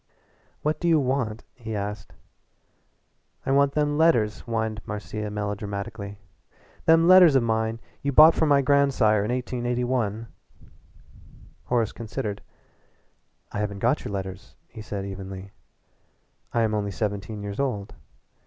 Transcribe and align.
"What 0.63 0.79
do 0.79 0.87
you 0.87 0.99
want?" 0.99 1.43
he 1.53 1.75
asked. 1.75 2.15
"I 3.45 3.51
want 3.51 3.73
them 3.73 3.99
letters," 3.99 4.39
whined 4.47 4.81
Marcia 4.83 5.29
melodramatically 5.29 6.17
"them 6.85 7.07
letters 7.07 7.35
of 7.35 7.43
mine 7.43 7.79
you 8.01 8.11
bought 8.11 8.33
from 8.33 8.49
my 8.49 8.63
grandsire 8.63 9.23
in 9.23 9.29
1881." 9.31 10.25
Horace 11.65 11.91
considered. 11.91 12.41
"I 13.51 13.59
haven't 13.59 13.77
got 13.77 14.03
your 14.03 14.11
letters," 14.11 14.55
he 14.67 14.81
said 14.81 15.05
evenly. 15.05 15.51
"I 16.51 16.63
am 16.63 16.73
only 16.73 16.89
seventeen 16.89 17.43
years 17.43 17.59
old. 17.59 17.93